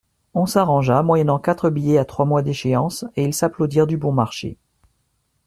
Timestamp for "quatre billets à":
1.37-2.05